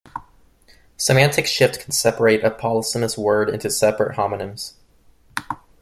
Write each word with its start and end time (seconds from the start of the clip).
Semantic 0.97 1.45
shift 1.45 1.79
can 1.79 1.91
separate 1.91 2.43
a 2.43 2.49
polysemous 2.49 3.15
word 3.19 3.51
into 3.51 3.69
separate 3.69 4.15
homonyms. 4.17 4.73